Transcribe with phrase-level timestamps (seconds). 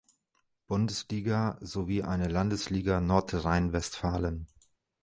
[0.65, 4.47] Bundesliga, sowie eine Landesliga Nordrhein-Westfalen.